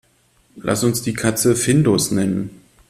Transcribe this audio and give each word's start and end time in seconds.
Lass 0.55 0.83
uns 0.83 1.03
die 1.03 1.13
Katze 1.13 1.55
Findus 1.55 2.09
nennen. 2.09 2.49